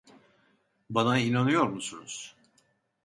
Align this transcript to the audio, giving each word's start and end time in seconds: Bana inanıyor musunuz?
Bana 0.89 1.17
inanıyor 1.17 1.67
musunuz? 1.69 2.35